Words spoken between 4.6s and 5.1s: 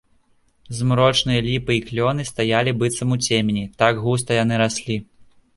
раслі.